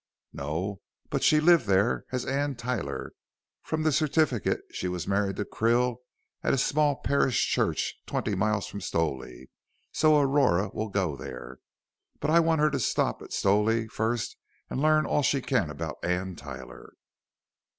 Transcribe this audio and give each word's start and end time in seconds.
"No. 0.33 0.81
But 1.11 1.21
she 1.23 1.39
lived 1.39 1.67
there 1.67 2.05
as 2.11 2.25
Anne 2.25 2.55
Tyler. 2.55 3.13
From 3.61 3.83
the 3.83 3.91
certificate 3.91 4.61
she 4.71 4.87
was 4.87 5.07
married 5.07 5.35
to 5.35 5.45
Krill 5.45 5.97
at 6.41 6.55
a 6.55 6.57
small 6.57 6.95
parish 7.01 7.45
church 7.47 7.93
twenty 8.07 8.33
miles 8.33 8.65
from 8.65 8.81
Stowley, 8.81 9.51
so 9.91 10.19
Aurora 10.19 10.71
will 10.73 10.89
go 10.89 11.15
there. 11.15 11.59
But 12.19 12.31
I 12.31 12.39
want 12.39 12.61
her 12.61 12.71
to 12.71 12.79
stop 12.79 13.21
at 13.21 13.31
Stowley 13.31 13.87
first 13.89 14.37
and 14.71 14.81
learn 14.81 15.05
all 15.05 15.21
she 15.21 15.39
can 15.39 15.69
about 15.69 15.99
Anne 16.03 16.35
Tyler." 16.35 16.93